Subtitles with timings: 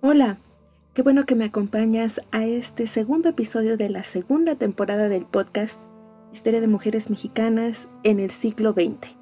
[0.00, 0.38] Hola,
[0.94, 5.80] qué bueno que me acompañas a este segundo episodio de la segunda temporada del podcast
[6.32, 9.16] Historia de Mujeres Mexicanas en el siglo XX.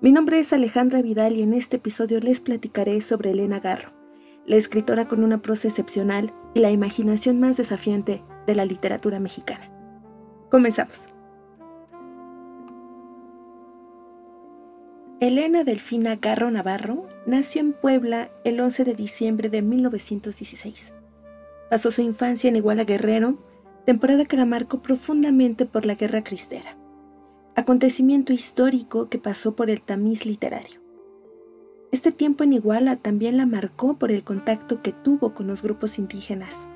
[0.00, 3.92] Mi nombre es Alejandra Vidal y en este episodio les platicaré sobre Elena Garro,
[4.46, 9.70] la escritora con una prosa excepcional y la imaginación más desafiante de la literatura mexicana.
[10.50, 11.11] Comenzamos.
[15.22, 20.94] Elena Delfina Garro Navarro nació en Puebla el 11 de diciembre de 1916.
[21.70, 23.38] Pasó su infancia en Iguala Guerrero,
[23.86, 26.76] temporada que la marcó profundamente por la Guerra Cristera,
[27.54, 30.80] acontecimiento histórico que pasó por el tamiz literario.
[31.92, 36.00] Este tiempo en Iguala también la marcó por el contacto que tuvo con los grupos
[36.00, 36.66] indígenas,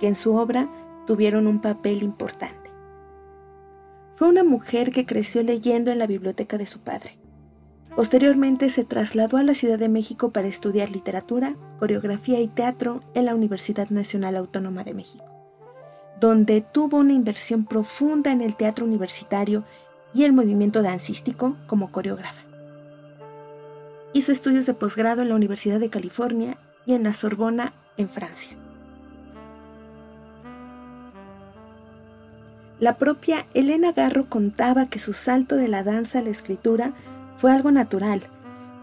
[0.00, 0.68] que en su obra
[1.06, 2.72] tuvieron un papel importante.
[4.14, 7.20] Fue una mujer que creció leyendo en la biblioteca de su padre
[7.96, 13.26] Posteriormente se trasladó a la Ciudad de México para estudiar literatura, coreografía y teatro en
[13.26, 15.24] la Universidad Nacional Autónoma de México,
[16.20, 19.64] donde tuvo una inversión profunda en el teatro universitario
[20.12, 22.42] y el movimiento dancístico como coreógrafa.
[24.12, 28.56] Hizo estudios de posgrado en la Universidad de California y en la Sorbona, en Francia.
[32.80, 36.92] La propia Elena Garro contaba que su salto de la danza a la escritura
[37.36, 38.22] fue algo natural,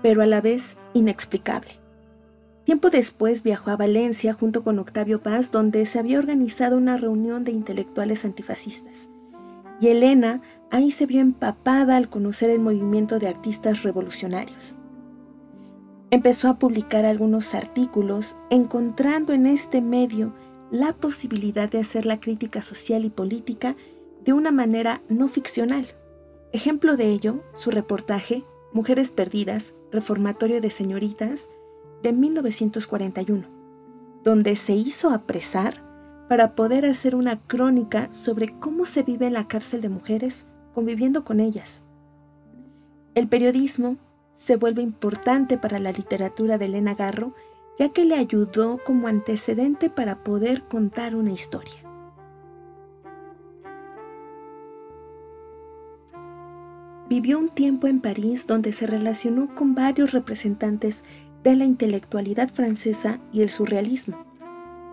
[0.01, 1.81] pero a la vez inexplicable.
[2.63, 7.43] Tiempo después viajó a Valencia junto con Octavio Paz, donde se había organizado una reunión
[7.43, 9.09] de intelectuales antifascistas.
[9.79, 14.77] Y Elena ahí se vio empapada al conocer el movimiento de artistas revolucionarios.
[16.11, 20.33] Empezó a publicar algunos artículos, encontrando en este medio
[20.69, 23.75] la posibilidad de hacer la crítica social y política
[24.23, 25.87] de una manera no ficcional.
[26.53, 31.49] Ejemplo de ello, su reportaje Mujeres Perdidas, Reformatorio de Señoritas,
[32.03, 33.47] de 1941,
[34.23, 35.81] donde se hizo apresar
[36.27, 41.23] para poder hacer una crónica sobre cómo se vive en la cárcel de mujeres conviviendo
[41.23, 41.83] con ellas.
[43.15, 43.97] El periodismo
[44.33, 47.33] se vuelve importante para la literatura de Elena Garro,
[47.77, 51.90] ya que le ayudó como antecedente para poder contar una historia.
[57.11, 61.03] Vivió un tiempo en París donde se relacionó con varios representantes
[61.43, 64.25] de la intelectualidad francesa y el surrealismo.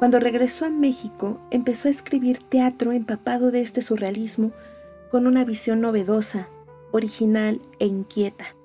[0.00, 4.50] Cuando regresó a México, empezó a escribir teatro empapado de este surrealismo
[5.12, 6.48] con una visión novedosa,
[6.90, 8.56] original e inquieta.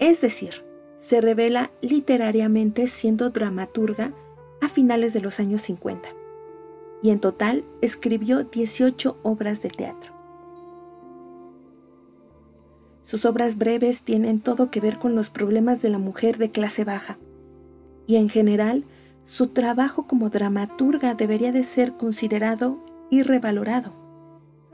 [0.00, 0.64] Es decir,
[0.96, 4.14] se revela literariamente siendo dramaturga
[4.62, 6.08] a finales de los años 50.
[7.02, 10.17] Y en total escribió 18 obras de teatro.
[13.08, 16.84] Sus obras breves tienen todo que ver con los problemas de la mujer de clase
[16.84, 17.16] baja.
[18.06, 18.84] Y en general,
[19.24, 23.94] su trabajo como dramaturga debería de ser considerado y revalorado.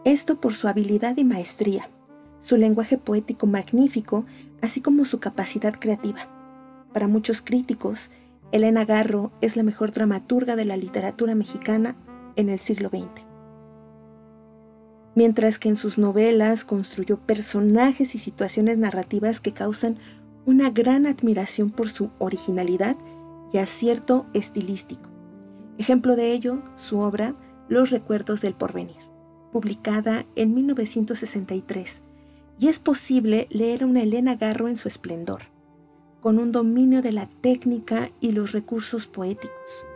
[0.04, 1.88] Esto por su habilidad y maestría,
[2.40, 4.24] su lenguaje poético magnífico,
[4.60, 6.28] así como su capacidad creativa.
[6.92, 8.10] Para muchos críticos,
[8.50, 11.94] Elena Garro es la mejor dramaturga de la literatura mexicana
[12.34, 13.33] en el siglo XX
[15.14, 19.98] mientras que en sus novelas construyó personajes y situaciones narrativas que causan
[20.46, 22.96] una gran admiración por su originalidad
[23.52, 25.08] y acierto estilístico.
[25.78, 27.34] Ejemplo de ello, su obra
[27.68, 28.96] Los Recuerdos del Porvenir,
[29.52, 32.02] publicada en 1963,
[32.58, 35.42] y es posible leer a una Elena Garro en su esplendor,
[36.20, 39.86] con un dominio de la técnica y los recursos poéticos,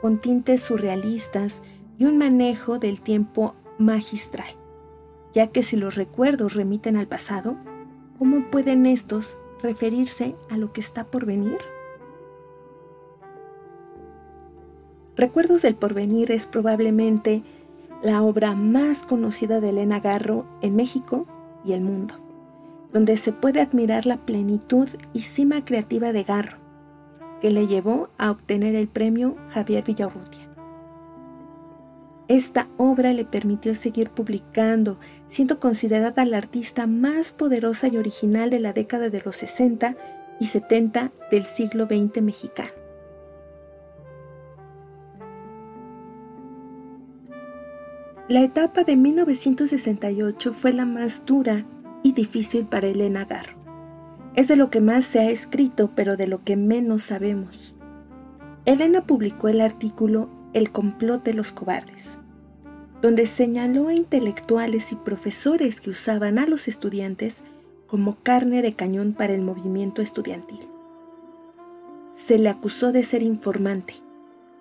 [0.00, 1.62] con tintes surrealistas
[1.98, 3.54] y un manejo del tiempo
[3.84, 4.54] magistral,
[5.32, 7.56] ya que si los recuerdos remiten al pasado,
[8.18, 11.58] ¿cómo pueden estos referirse a lo que está por venir?
[15.16, 17.42] Recuerdos del porvenir es probablemente
[18.02, 21.26] la obra más conocida de Elena Garro en México
[21.64, 22.14] y el mundo,
[22.92, 26.58] donde se puede admirar la plenitud y cima creativa de Garro,
[27.40, 30.41] que le llevó a obtener el premio Javier Villarrutia.
[32.28, 34.98] Esta obra le permitió seguir publicando,
[35.28, 39.96] siendo considerada la artista más poderosa y original de la década de los 60
[40.38, 42.82] y 70 del siglo XX mexicano.
[48.28, 51.66] La etapa de 1968 fue la más dura
[52.02, 53.58] y difícil para Elena Garro.
[54.34, 57.74] Es de lo que más se ha escrito, pero de lo que menos sabemos.
[58.64, 62.18] Elena publicó el artículo El complot de los cobardes,
[63.00, 67.42] donde señaló a intelectuales y profesores que usaban a los estudiantes
[67.86, 70.60] como carne de cañón para el movimiento estudiantil.
[72.12, 73.94] Se le acusó de ser informante,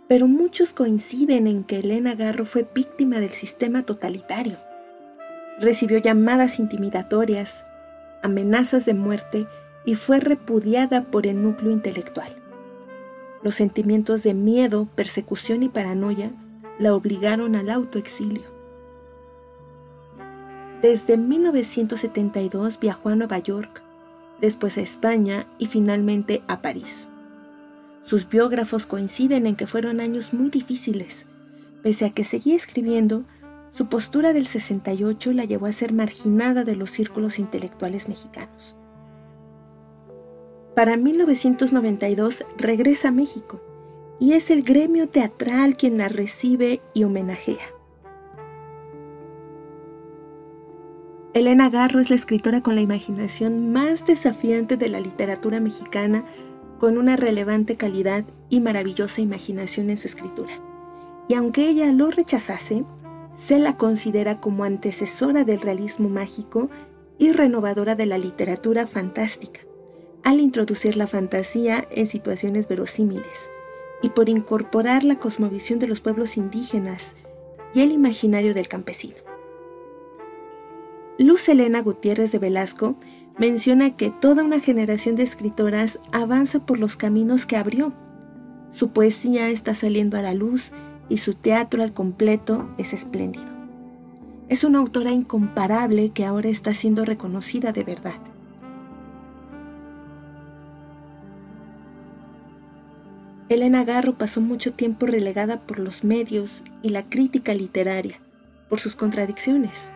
[0.07, 4.57] pero muchos coinciden en que Elena Garro fue víctima del sistema totalitario.
[5.59, 7.65] Recibió llamadas intimidatorias,
[8.23, 9.47] amenazas de muerte
[9.85, 12.40] y fue repudiada por el núcleo intelectual.
[13.43, 16.31] Los sentimientos de miedo, persecución y paranoia
[16.79, 18.43] la obligaron al autoexilio.
[20.81, 23.83] Desde 1972 viajó a Nueva York,
[24.41, 27.07] después a España y finalmente a París.
[28.03, 31.27] Sus biógrafos coinciden en que fueron años muy difíciles.
[31.83, 33.25] Pese a que seguía escribiendo,
[33.71, 38.75] su postura del 68 la llevó a ser marginada de los círculos intelectuales mexicanos.
[40.81, 43.61] Para 1992 regresa a México
[44.19, 47.61] y es el gremio teatral quien la recibe y homenajea.
[51.35, 56.25] Elena Garro es la escritora con la imaginación más desafiante de la literatura mexicana,
[56.79, 60.53] con una relevante calidad y maravillosa imaginación en su escritura.
[61.27, 62.85] Y aunque ella lo rechazase,
[63.35, 66.71] se la considera como antecesora del realismo mágico
[67.19, 69.61] y renovadora de la literatura fantástica,
[70.23, 73.49] al introducir la fantasía en situaciones verosímiles
[74.01, 77.15] y por incorporar la cosmovisión de los pueblos indígenas
[77.73, 79.15] y el imaginario del campesino.
[81.17, 82.95] Luz Elena Gutiérrez de Velasco
[83.37, 87.93] menciona que toda una generación de escritoras avanza por los caminos que abrió.
[88.71, 90.71] Su poesía está saliendo a la luz
[91.09, 93.45] y su teatro al completo es espléndido.
[94.49, 98.30] Es una autora incomparable que ahora está siendo reconocida de verdad.
[103.51, 108.21] Elena Garro pasó mucho tiempo relegada por los medios y la crítica literaria,
[108.69, 109.91] por sus contradicciones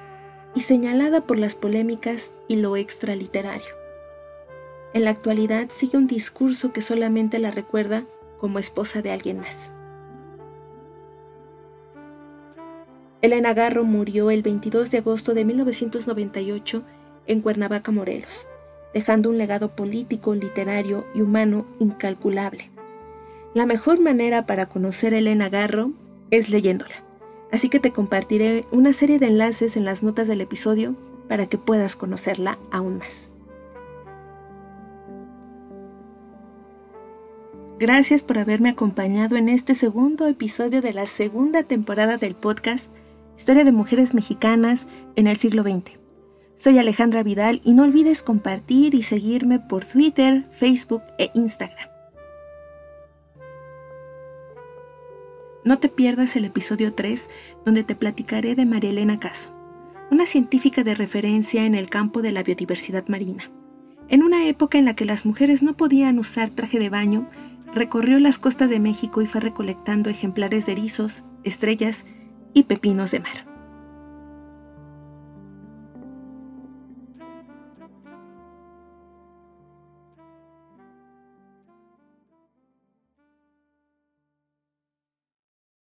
[0.56, 3.74] y señalada por las polémicas y lo extraliterario.
[4.94, 8.04] En la actualidad sigue un discurso que solamente la recuerda
[8.42, 9.72] como esposa de alguien más.
[13.22, 16.84] Elena Garro murió el 22 de agosto de 1998
[17.26, 18.48] en Cuernavaca, Morelos,
[18.94, 22.75] dejando un legado político, literario y humano incalculable.
[23.56, 25.94] La mejor manera para conocer a Elena Garro
[26.30, 27.06] es leyéndola
[27.56, 30.96] así que te compartiré una serie de enlaces en las notas del episodio
[31.30, 33.32] para que puedas conocerla aún más.
[37.80, 42.92] Gracias por haberme acompañado en este segundo episodio de la segunda temporada del podcast
[43.38, 45.98] Historia de Mujeres Mexicanas en el siglo XX.
[46.56, 51.95] Soy Alejandra Vidal y no olvides compartir y seguirme por Twitter, Facebook e Instagram.
[55.66, 57.28] No te pierdas el episodio 3,
[57.66, 59.50] donde te platicaré de María Elena Caso,
[60.12, 63.52] una científica de referencia en el campo de la biodiversidad marina.
[64.08, 67.28] En una época en la que las mujeres no podían usar traje de baño,
[67.74, 72.06] recorrió las costas de México y fue recolectando ejemplares de erizos, estrellas
[72.54, 73.55] y pepinos de mar.